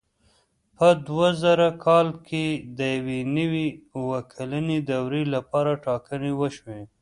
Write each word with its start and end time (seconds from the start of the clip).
په 0.77 0.87
دوه 1.07 1.29
زره 1.43 1.69
کال 1.85 2.07
کې 2.27 2.45
د 2.77 2.79
یوې 2.97 3.19
نوې 3.37 3.67
اووه 3.95 4.19
کلنې 4.33 4.79
دورې 4.91 5.23
لپاره 5.35 5.71
ټاکنې 5.85 6.31
وشوې. 6.39 6.81